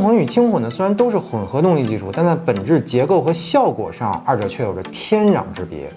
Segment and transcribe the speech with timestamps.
[0.00, 5.92] 重混与轻混呢，虽然都是混合动力技术，但在本质结构和效果上，二者却有着天壤之别。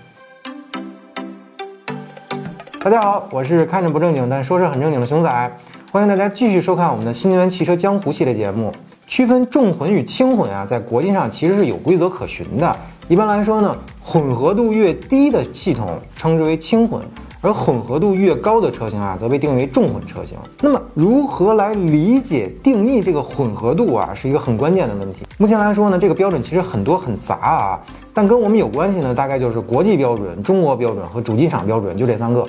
[2.82, 5.58] 大家好，我是看着不正经但说是很正经的熊仔，
[5.90, 8.74] 欢迎大家继续收看我们的新能源汽车江湖系列节目。
[9.08, 12.76] 区分重混与轻混啊，在国际上其实是有规则可循的。
[13.08, 17.02] 一般来说呢，混合度越低的系统称之为轻混，
[17.44, 20.38] 而混合度越高的车型啊，则被定义为重混车型。
[20.62, 25.24] 那么，如何来理解定义这个混合度啊，是一个很关键的问题。
[25.38, 27.80] 目前来说呢，这个标准其实很多很杂啊，
[28.14, 32.48] 但跟我们有关系呢，大概就是国际标准、中国标准和主机厂标准，就这三个。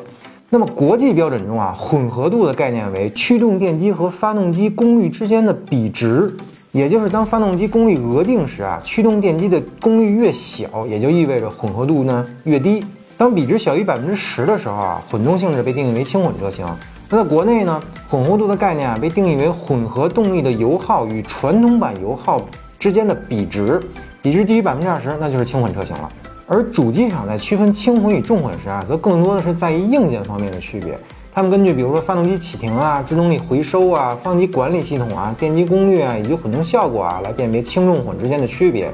[0.48, 6.32] 那么国际标准中啊，混合度的概念为驱动电机和发动机功率之间的比值，
[6.70, 12.84] 也就是当发动机功率额定时啊，驱动电机的功率越小，也就意味着混合度呢越低。
[13.16, 16.66] 当比值小于百分之十的时候啊，混动性质被定义为轻混车型。
[17.08, 22.42] 那在国内呢，混合度的概念啊被定义为混合动力的油耗与传统版油耗
[22.78, 23.80] 之间的比值，
[24.20, 26.08] 比值低于百分之二十，那就是轻混车型了。
[26.46, 30.98] 而主机厂在区分轻混与重混时啊，则更多的是在意硬件方面的区别。
[31.32, 38.92] 他们根据比如说发动机启停啊、制动力回收啊、发动机管理系统啊、电机功率啊以及混动效果啊，来辨别轻重混之间的区别。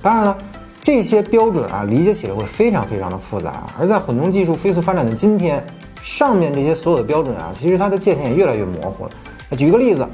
[0.00, 0.38] 当然了，
[0.82, 3.64] 这些标准啊，理解起来会非常非常的复杂。
[3.78, 5.64] 而在混动技术飞速发展的今天，
[6.02, 9.10] 上面这些所有的标准啊，其实它的界限也越来越模糊了。
[9.56, 10.04] 举个例子，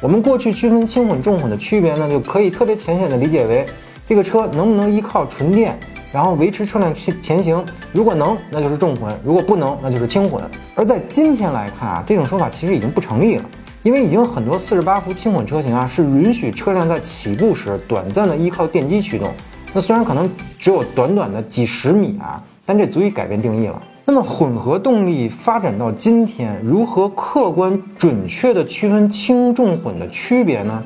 [0.00, 3.66] 我们过去区分轻混重混的区别呢，就可以特别浅显的理解为，
[4.08, 5.78] 这个车能不能依靠纯电。
[6.10, 10.42] 然后维持车辆前前行，如果能，那就是重混；如果不能，那就是轻混。
[10.74, 13.44] 而在今天来看啊，这种说法其实已经不成立了，
[13.82, 19.30] 因为已经很多四十八伏轻混车型啊是允许车辆在起步时短暂的依靠电机驱动。
[19.76, 23.82] 那虽然可能只有短短的几十米啊，但这足以改变定义了。
[24.04, 30.80] 那么混合动力发展到今天，如何客观准确的区分轻重混的区别呢？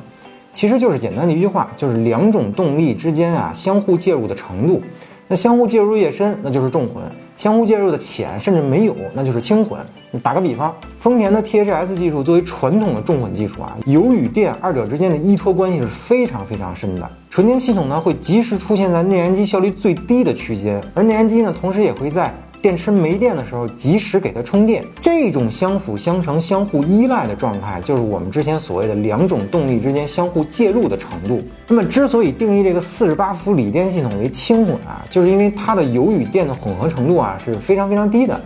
[0.51, 4.81] 其实就是简单的一句话，就是两种动力之间啊相互介入的程度。
[5.27, 7.03] 那相互介入越深，那就是重混；
[7.35, 9.79] 相互介入的浅，甚至没有，那就是轻混。
[10.23, 17.07] 打个比方，丰田的 THS 技术作为传统的重混技术啊，油与电二者之间的依托关系是非常非常深的。
[17.29, 22.33] 纯电系统呢会及时出现在内燃机效率最低的区间，而内燃机呢同时也会在。
[22.61, 31.41] 电池没电的时候，及时给它充电，这种相辅相成、相互依赖的状态，就是我们之前所谓的两种动力之间相互介入的程度。
[31.69, 38.37] 那么，之所以定义这个四十八伏锂电系统为轻混啊，就是因为它的油与电的混合程度啊是非常非常低的。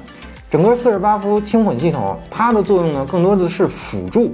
[0.48, 4.32] 整个四十八伏轻混系统，它的作用呢，更多的是辅助，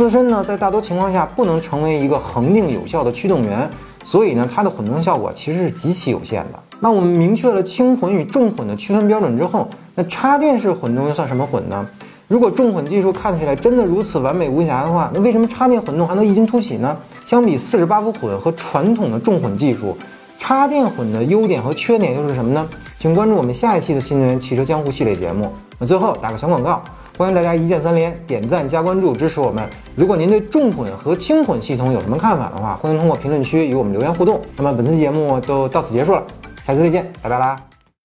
[0.00, 3.68] 自身呢，在大多情况下不能成为一个恒定有效的驱动源，
[4.02, 6.58] 所以呢，它的混动效果其实是极其有限的。
[6.78, 11.86] 那我们明确了轻混与重混的区分标准之后，那插电式混动又算什么混呢？
[12.28, 16.96] 如果重混技术看起来真的如此完美无瑕的话，那为什么插电混动还能异军突起呢？
[17.26, 19.94] 相比四十八伏混和传统的重混技术，
[20.38, 22.66] 插电混的优点和缺点又是什么呢？
[22.98, 25.52] 请关注我们下一期的新能源汽车江湖系列节目。
[25.78, 26.82] 那最后打个小广告，
[27.20, 29.68] 欢迎大家一键三连，点赞加关注支持我们。
[29.94, 34.40] 如果您对重混和轻混系统有什么看法的话，欢迎通过评论区与我们留言互动。
[34.56, 36.24] 那么本次节目就到此结束了。
[36.66, 37.60] 下次再见，拜拜啦。